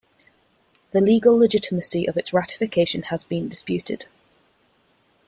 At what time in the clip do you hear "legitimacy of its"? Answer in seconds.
1.37-2.33